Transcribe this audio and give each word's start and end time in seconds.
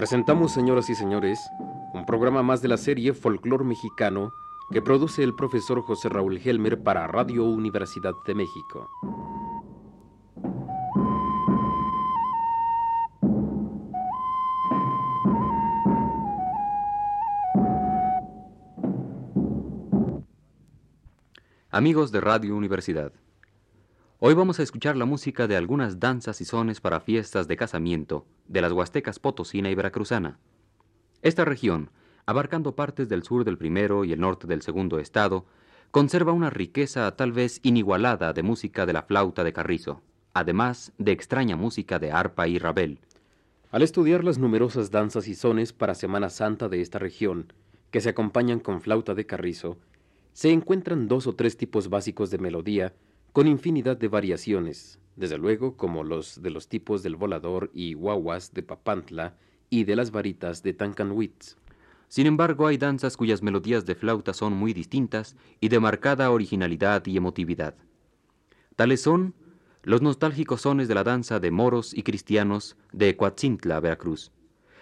Presentamos, 0.00 0.52
señoras 0.52 0.88
y 0.88 0.94
señores, 0.94 1.50
un 1.92 2.06
programa 2.06 2.42
más 2.42 2.62
de 2.62 2.68
la 2.68 2.78
serie 2.78 3.12
Folclor 3.12 3.64
Mexicano 3.64 4.32
que 4.70 4.80
produce 4.80 5.22
el 5.22 5.34
profesor 5.34 5.82
José 5.82 6.08
Raúl 6.08 6.40
Helmer 6.42 6.82
para 6.82 7.06
Radio 7.06 7.44
Universidad 7.44 8.14
de 8.26 8.34
México. 8.34 8.88
Amigos 21.68 22.10
de 22.10 22.22
Radio 22.22 22.56
Universidad, 22.56 23.12
hoy 24.22 24.34
vamos 24.34 24.60
a 24.60 24.62
escuchar 24.62 24.98
la 24.98 25.06
música 25.06 25.48
de 25.48 25.56
algunas 25.56 25.98
danzas 25.98 26.42
y 26.42 26.44
sones 26.44 26.82
para 26.82 27.00
fiestas 27.00 27.48
de 27.48 27.56
casamiento 27.56 28.26
de 28.48 28.60
las 28.60 28.70
Huastecas 28.70 29.18
Potosina 29.18 29.70
y 29.70 29.74
Veracruzana. 29.74 30.38
Esta 31.22 31.46
región, 31.46 31.90
abarcando 32.26 32.76
partes 32.76 33.08
del 33.08 33.22
sur 33.22 33.46
del 33.46 33.56
primero 33.56 34.04
y 34.04 34.12
el 34.12 34.20
norte 34.20 34.46
del 34.46 34.60
segundo 34.60 34.98
estado, 34.98 35.46
conserva 35.90 36.32
una 36.32 36.50
riqueza 36.50 37.10
tal 37.16 37.32
vez 37.32 37.60
inigualada 37.62 38.34
de 38.34 38.42
música 38.42 38.84
de 38.84 38.92
la 38.92 39.02
flauta 39.02 39.42
de 39.42 39.54
carrizo, 39.54 40.02
además 40.34 40.92
de 40.98 41.12
extraña 41.12 41.56
música 41.56 41.98
de 41.98 42.12
arpa 42.12 42.46
y 42.46 42.58
rabel. 42.58 43.00
Al 43.70 43.80
estudiar 43.80 44.22
las 44.22 44.36
numerosas 44.36 44.90
danzas 44.90 45.28
y 45.28 45.34
sones 45.34 45.72
para 45.72 45.94
Semana 45.94 46.28
Santa 46.28 46.68
de 46.68 46.82
esta 46.82 46.98
región, 46.98 47.54
que 47.90 48.02
se 48.02 48.10
acompañan 48.10 48.60
con 48.60 48.82
flauta 48.82 49.14
de 49.14 49.24
carrizo, 49.24 49.78
se 50.34 50.52
encuentran 50.52 51.08
dos 51.08 51.26
o 51.26 51.34
tres 51.34 51.56
tipos 51.56 51.88
básicos 51.88 52.30
de 52.30 52.38
melodía 52.38 52.92
con 53.32 53.46
infinidad 53.46 53.96
de 53.96 54.08
variaciones, 54.08 54.98
desde 55.16 55.38
luego 55.38 55.76
como 55.76 56.02
los 56.02 56.42
de 56.42 56.50
los 56.50 56.68
tipos 56.68 57.02
del 57.02 57.16
volador 57.16 57.70
y 57.72 57.94
guaguas 57.94 58.52
de 58.52 58.62
Papantla 58.62 59.36
y 59.68 59.84
de 59.84 59.96
las 59.96 60.10
varitas 60.10 60.62
de 60.62 60.72
Tancanwitz. 60.72 61.56
Sin 62.08 62.26
embargo, 62.26 62.66
hay 62.66 62.76
danzas 62.76 63.16
cuyas 63.16 63.40
melodías 63.40 63.86
de 63.86 63.94
flauta 63.94 64.34
son 64.34 64.52
muy 64.52 64.72
distintas 64.72 65.36
y 65.60 65.68
de 65.68 65.78
marcada 65.78 66.30
originalidad 66.32 67.06
y 67.06 67.16
emotividad. 67.16 67.76
Tales 68.74 69.02
son 69.02 69.34
los 69.84 70.02
nostálgicos 70.02 70.62
sones 70.62 70.88
de 70.88 70.94
la 70.94 71.04
danza 71.04 71.38
de 71.38 71.52
moros 71.52 71.94
y 71.94 72.02
cristianos 72.02 72.76
de 72.92 73.16
Coatzintla, 73.16 73.78
Veracruz. 73.78 74.32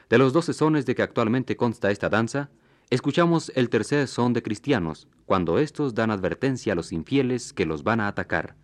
De 0.08 0.16
los 0.16 0.32
doce 0.32 0.54
sones 0.54 0.86
de 0.86 0.94
que 0.94 1.02
actualmente 1.02 1.56
consta 1.56 1.90
esta 1.90 2.08
danza, 2.08 2.50
Escuchamos 2.90 3.52
el 3.54 3.68
tercer 3.68 4.08
son 4.08 4.32
de 4.32 4.42
cristianos, 4.42 5.08
cuando 5.26 5.58
estos 5.58 5.94
dan 5.94 6.10
advertencia 6.10 6.72
a 6.72 6.76
los 6.76 6.90
infieles 6.90 7.52
que 7.52 7.66
los 7.66 7.82
van 7.82 8.00
a 8.00 8.08
atacar. 8.08 8.56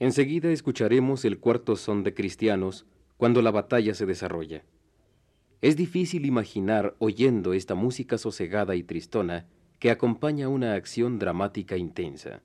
Enseguida 0.00 0.50
escucharemos 0.50 1.26
el 1.26 1.38
cuarto 1.38 1.76
son 1.76 2.02
de 2.02 2.14
cristianos 2.14 2.86
cuando 3.18 3.42
la 3.42 3.50
batalla 3.50 3.92
se 3.92 4.06
desarrolla. 4.06 4.64
Es 5.60 5.76
difícil 5.76 6.24
imaginar 6.24 6.96
oyendo 6.98 7.52
esta 7.52 7.74
música 7.74 8.16
sosegada 8.16 8.76
y 8.76 8.82
tristona 8.82 9.46
que 9.78 9.90
acompaña 9.90 10.48
una 10.48 10.72
acción 10.72 11.18
dramática 11.18 11.76
intensa. 11.76 12.40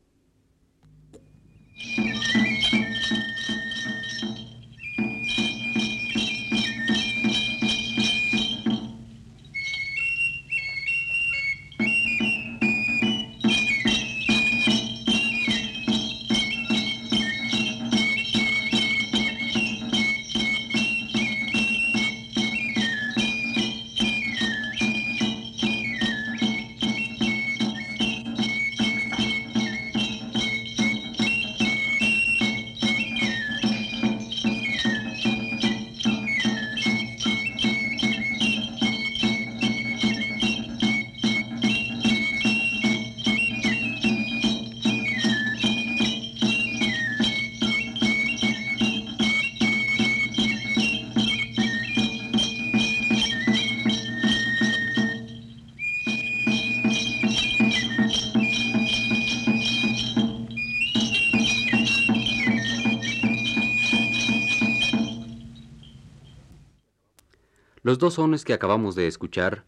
Los 67.85 67.99
dos 67.99 68.15
sones 68.15 68.43
que 68.43 68.53
acabamos 68.53 68.95
de 68.95 69.05
escuchar 69.05 69.63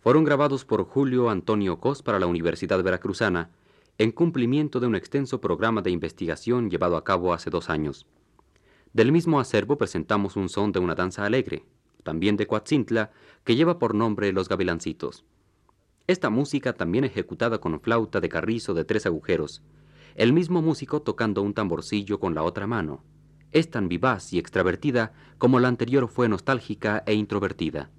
fueron 0.00 0.24
grabados 0.24 0.64
por 0.64 0.82
Julio 0.82 1.30
Antonio 1.30 1.78
Cos 1.78 2.02
para 2.02 2.18
la 2.18 2.26
Universidad 2.26 2.82
Veracruzana 2.82 3.50
en 3.98 4.10
cumplimiento 4.10 4.80
de 4.80 4.88
un 4.88 4.96
extenso 4.96 5.40
programa 5.40 5.80
de 5.80 5.92
investigación 5.92 6.70
llevado 6.70 6.96
a 6.96 7.04
cabo 7.04 7.32
hace 7.32 7.50
dos 7.50 7.70
años. 7.70 8.04
Del 8.92 9.12
mismo 9.12 9.38
acervo 9.38 9.78
presentamos 9.78 10.34
un 10.34 10.48
son 10.48 10.72
de 10.72 10.80
una 10.80 10.96
danza 10.96 11.24
alegre, 11.24 11.64
también 12.02 12.36
de 12.36 12.48
Coatzintla, 12.48 13.12
que 13.44 13.54
lleva 13.54 13.78
por 13.78 13.94
nombre 13.94 14.32
Los 14.32 14.48
Gavilancitos. 14.48 15.24
Esta 16.08 16.30
música 16.30 16.72
también 16.72 17.04
ejecutada 17.04 17.58
con 17.58 17.80
flauta 17.80 18.18
de 18.20 18.28
carrizo 18.28 18.74
de 18.74 18.84
tres 18.84 19.06
agujeros, 19.06 19.62
el 20.16 20.32
mismo 20.32 20.62
músico 20.62 21.00
tocando 21.02 21.42
un 21.42 21.54
tamborcillo 21.54 22.18
con 22.18 22.34
la 22.34 22.42
otra 22.42 22.66
mano, 22.66 23.04
es 23.52 23.70
tan 23.70 23.88
vivaz 23.88 24.32
y 24.32 24.38
extravertida 24.38 25.12
como 25.38 25.60
la 25.60 25.68
anterior 25.68 26.08
fue 26.08 26.28
nostálgica 26.28 27.02
e 27.06 27.14
introvertida. 27.14 27.90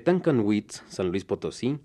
De 0.00 0.04
Tancanwitz, 0.04 0.82
San 0.88 1.10
Luis 1.10 1.26
Potosí, 1.26 1.78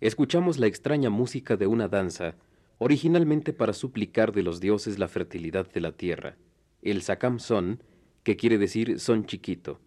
escuchamos 0.00 0.58
la 0.58 0.66
extraña 0.66 1.10
música 1.10 1.58
de 1.58 1.66
una 1.66 1.86
danza, 1.86 2.34
originalmente 2.78 3.52
para 3.52 3.74
suplicar 3.74 4.32
de 4.32 4.42
los 4.42 4.58
dioses 4.58 4.98
la 4.98 5.06
fertilidad 5.06 5.70
de 5.70 5.82
la 5.82 5.92
tierra, 5.92 6.38
el 6.80 7.02
Sakam 7.02 7.38
Son, 7.38 7.82
que 8.22 8.38
quiere 8.38 8.56
decir 8.56 8.98
son 8.98 9.26
chiquito, 9.26 9.80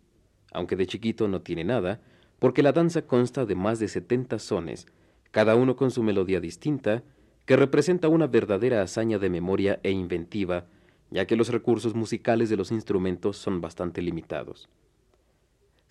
aunque 0.53 0.75
de 0.75 0.85
chiquito 0.85 1.27
no 1.27 1.41
tiene 1.41 1.63
nada, 1.63 2.01
porque 2.37 2.61
la 2.61 2.71
danza 2.71 3.07
consta 3.07 3.47
de 3.47 3.55
más 3.55 3.79
de 3.79 3.87
70 3.87 4.37
sones, 4.37 4.85
cada 5.31 5.55
uno 5.55 5.75
con 5.75 5.89
su 5.89 6.03
melodía 6.03 6.39
distinta, 6.39 7.01
que 7.47 7.55
representa 7.55 8.09
una 8.09 8.27
verdadera 8.27 8.83
hazaña 8.83 9.17
de 9.17 9.31
memoria 9.31 9.79
e 9.81 9.89
inventiva, 9.89 10.67
ya 11.09 11.25
que 11.25 11.35
los 11.35 11.49
recursos 11.49 11.95
musicales 11.95 12.51
de 12.51 12.57
los 12.57 12.71
instrumentos 12.71 13.37
son 13.37 13.59
bastante 13.59 14.03
limitados. 14.03 14.69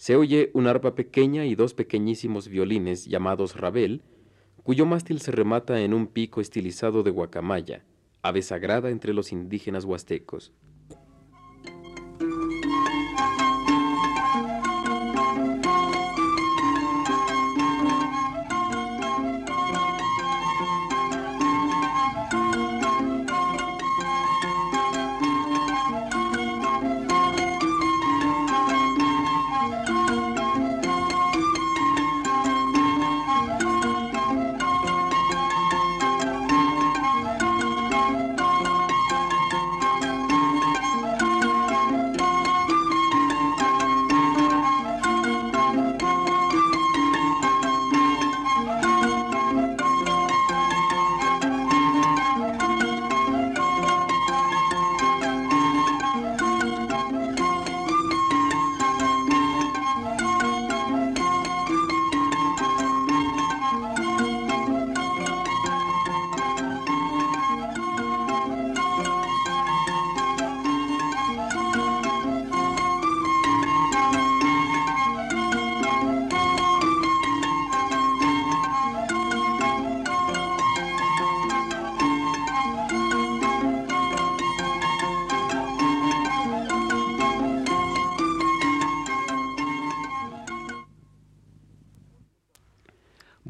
Se 0.00 0.16
oye 0.16 0.50
una 0.54 0.70
arpa 0.70 0.94
pequeña 0.94 1.44
y 1.44 1.54
dos 1.54 1.74
pequeñísimos 1.74 2.48
violines 2.48 3.04
llamados 3.04 3.54
rabel, 3.54 4.00
cuyo 4.62 4.86
mástil 4.86 5.20
se 5.20 5.30
remata 5.30 5.82
en 5.82 5.92
un 5.92 6.06
pico 6.06 6.40
estilizado 6.40 7.02
de 7.02 7.10
guacamaya, 7.10 7.84
ave 8.22 8.40
sagrada 8.40 8.88
entre 8.88 9.12
los 9.12 9.30
indígenas 9.30 9.84
huastecos. 9.84 10.54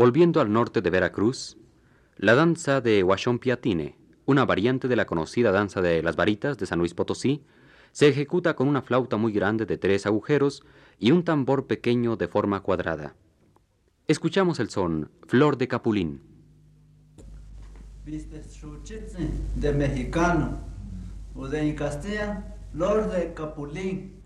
Volviendo 0.00 0.40
al 0.40 0.50
norte 0.50 0.80
de 0.80 0.88
Veracruz, 0.88 1.58
la 2.16 2.34
danza 2.34 2.80
de 2.80 3.02
Huachompiatine, 3.02 3.98
una 4.24 4.46
variante 4.46 4.88
de 4.88 4.96
la 4.96 5.04
conocida 5.04 5.52
danza 5.52 5.82
de 5.82 6.02
las 6.02 6.16
varitas 6.16 6.56
de 6.56 6.64
San 6.64 6.78
Luis 6.78 6.94
Potosí, 6.94 7.44
se 7.92 8.08
ejecuta 8.08 8.56
con 8.56 8.66
una 8.66 8.80
flauta 8.80 9.18
muy 9.18 9.30
grande 9.30 9.66
de 9.66 9.76
tres 9.76 10.06
agujeros 10.06 10.62
y 10.98 11.10
un 11.10 11.22
tambor 11.22 11.66
pequeño 11.66 12.16
de 12.16 12.28
forma 12.28 12.62
cuadrada. 12.62 13.14
Escuchamos 14.08 14.58
el 14.58 14.70
son 14.70 15.10
Flor 15.26 15.58
de 15.58 15.68
Capulín. 15.68 16.22
de 19.56 19.72
mexicano 19.74 20.60
o 21.34 21.46
de 21.46 21.74
Castilla, 21.74 22.56
Flor 22.72 23.10
de 23.10 23.34
Capulín. 23.34 24.19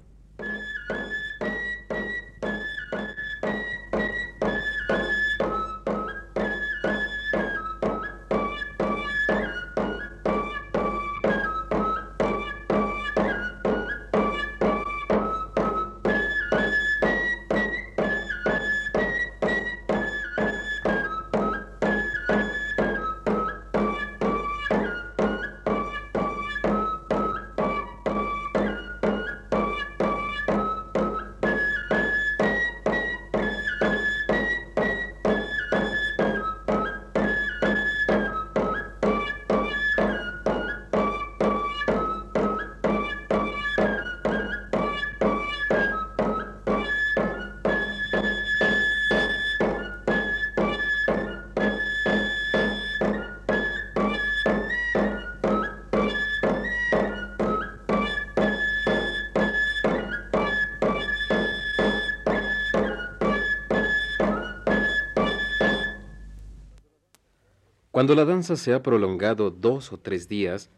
Cuando 67.95 68.17
la 68.17 68.25
danza 68.25 68.57
se 68.57 68.75
ha 68.75 68.83
prolongado 68.83 69.53
dos 69.53 69.93
o 69.93 70.01
tres 70.01 70.27
días, 70.27 70.69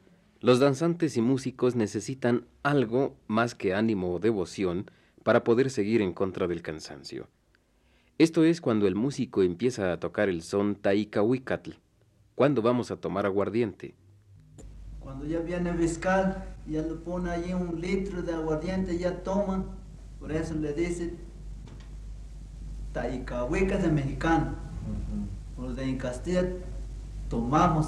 los 0.40 0.58
danzantes 0.58 1.16
y 1.16 1.23
músicos 1.23 1.75
necesitan 1.75 2.44
algo 2.62 3.16
más 3.26 3.54
que 3.54 3.73
ánimo 3.73 4.12
o 4.12 4.18
devoción 4.18 4.90
para 5.23 5.42
poder 5.42 5.70
seguir 5.70 6.02
en 6.02 6.12
contra 6.12 6.46
del 6.46 6.61
cansancio. 6.61 7.26
Esto 8.18 8.44
es 8.44 8.61
cuando 8.61 8.87
el 8.87 8.96
músico 8.96 9.42
empieza 9.42 9.94
a 9.94 9.99
tocar 9.99 10.28
el 10.28 10.42
son 10.42 10.75
Taikahuicatl. 10.75 11.70
¿Cuándo 12.35 12.61
vamos 12.61 12.90
a 12.90 12.99
tomar 12.99 13.25
aguardiente? 13.25 13.94
Cuando 15.00 15.25
ya 15.25 15.38
viene 15.38 15.73
fiscal, 15.73 16.44
ya 16.66 16.82
le 16.82 16.96
pone 16.96 17.30
allí 17.30 17.54
un 17.54 17.80
litro 17.80 18.20
de 18.20 18.35
aguardiente, 18.35 18.99
ya 18.99 19.23
toma. 19.23 19.64
Por 20.20 20.32
eso 20.32 20.52
le 20.52 20.75
dice 20.75 21.14
Taikahuica 22.92 23.78
de 23.78 23.88
mexicano. 23.88 24.54
Por 25.56 25.75
de 25.75 25.82
en 25.82 25.96
Castilla 25.96 26.46
tomamos. 27.28 27.87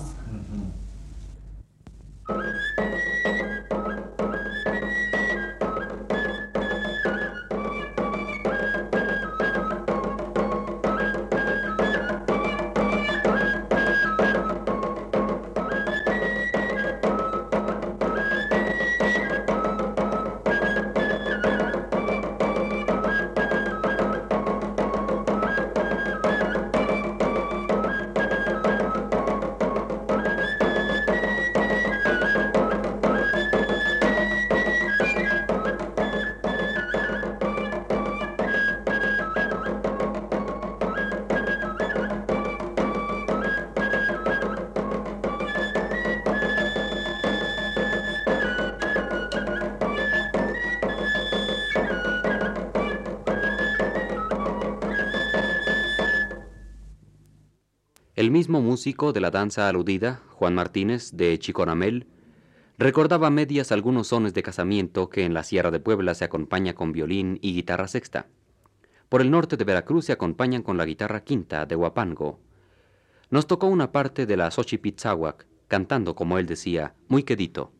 El 58.18 58.32
mismo 58.32 58.60
músico 58.60 59.12
de 59.12 59.20
la 59.20 59.30
danza 59.30 59.68
aludida, 59.68 60.22
Juan 60.30 60.52
Martínez, 60.52 61.12
de 61.12 61.38
Chiconamel, 61.38 62.08
recordaba 62.76 63.30
medias 63.30 63.70
algunos 63.70 64.08
sones 64.08 64.34
de 64.34 64.42
casamiento 64.42 65.08
que 65.08 65.24
en 65.24 65.34
la 65.34 65.44
Sierra 65.44 65.70
de 65.70 65.78
Puebla 65.78 66.16
se 66.16 66.24
acompaña 66.24 66.74
con 66.74 66.90
violín 66.90 67.38
y 67.42 67.54
guitarra 67.54 67.86
sexta. 67.86 68.26
Por 69.08 69.20
el 69.20 69.30
norte 69.30 69.56
de 69.56 69.62
Veracruz 69.62 70.06
se 70.06 70.12
acompañan 70.12 70.64
con 70.64 70.76
la 70.76 70.84
guitarra 70.84 71.22
quinta 71.22 71.64
de 71.64 71.76
Huapango. 71.76 72.40
Nos 73.30 73.46
tocó 73.46 73.68
una 73.68 73.92
parte 73.92 74.26
de 74.26 74.36
la 74.36 74.50
Xochipitzahuac, 74.50 75.46
cantando, 75.68 76.16
como 76.16 76.38
él 76.38 76.46
decía, 76.46 76.94
muy 77.06 77.22
quedito. 77.22 77.70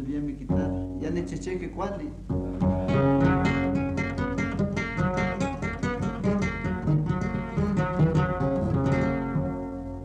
Bien 0.00 0.24
mi 0.26 0.32
guitarra. 0.32 0.86
Ya 1.00 1.10
ne 1.10 1.24
cheche 1.24 1.70
cuadri. 1.70 2.10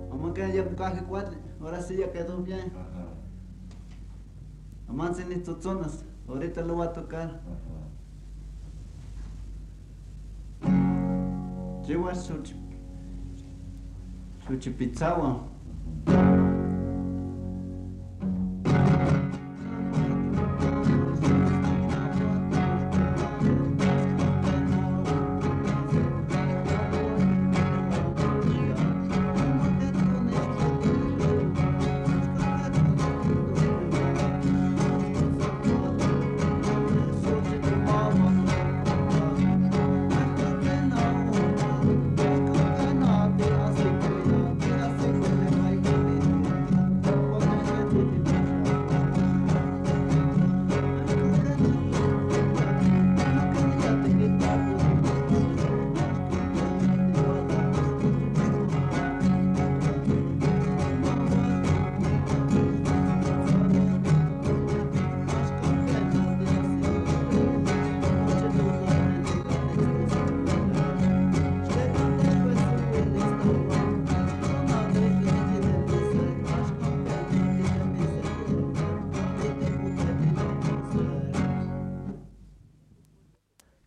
Vamos 0.09 0.33
que 0.33 0.51
ya 0.53 0.63
bucaje 0.63 1.03
cuadri, 1.03 1.37
ahora 1.61 1.81
sí 1.81 1.95
ya 1.97 2.11
quedó 2.11 2.41
bien. 2.41 2.71
Vamos 4.87 5.19
en 5.19 5.31
estas 5.31 5.63
zonas, 5.63 6.03
ahorita 6.27 6.61
lo 6.63 6.75
voy 6.75 6.87
a 6.87 6.93
tocar. 6.93 7.41
Llevo 11.85 12.09
a 12.09 12.15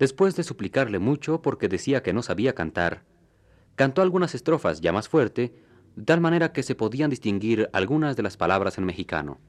Después 0.00 0.34
de 0.34 0.44
suplicarle 0.44 0.98
mucho 0.98 1.42
porque 1.42 1.68
decía 1.68 2.02
que 2.02 2.14
no 2.14 2.22
sabía 2.22 2.54
cantar, 2.54 3.04
cantó 3.76 4.00
algunas 4.00 4.34
estrofas 4.34 4.80
ya 4.80 4.92
más 4.92 5.10
fuerte, 5.10 5.54
de 5.94 6.04
tal 6.04 6.22
manera 6.22 6.54
que 6.54 6.62
se 6.62 6.74
podían 6.74 7.10
distinguir 7.10 7.68
algunas 7.74 8.16
de 8.16 8.22
las 8.22 8.38
palabras 8.38 8.78
en 8.78 8.86
mexicano. 8.86 9.42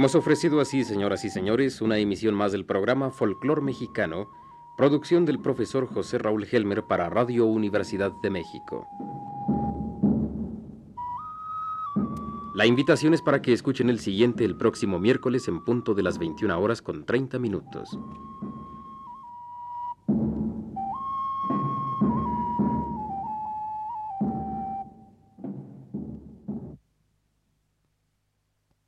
Hemos 0.00 0.14
ofrecido 0.14 0.62
así, 0.62 0.82
señoras 0.82 1.26
y 1.26 1.28
señores, 1.28 1.82
una 1.82 1.98
emisión 1.98 2.34
más 2.34 2.52
del 2.52 2.64
programa 2.64 3.10
Folclor 3.10 3.60
Mexicano, 3.60 4.30
producción 4.74 5.26
del 5.26 5.40
profesor 5.40 5.86
José 5.86 6.16
Raúl 6.16 6.48
Helmer 6.50 6.84
para 6.84 7.10
Radio 7.10 7.44
Universidad 7.44 8.10
de 8.22 8.30
México. 8.30 8.88
La 12.54 12.64
invitación 12.64 13.12
es 13.12 13.20
para 13.20 13.42
que 13.42 13.52
escuchen 13.52 13.90
el 13.90 14.00
siguiente 14.00 14.42
el 14.46 14.56
próximo 14.56 14.98
miércoles 14.98 15.46
en 15.48 15.62
punto 15.62 15.92
de 15.92 16.02
las 16.02 16.18
21 16.18 16.58
horas 16.58 16.80
con 16.80 17.04
30 17.04 17.38
minutos. 17.38 17.90